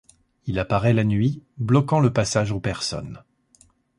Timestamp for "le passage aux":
1.99-2.59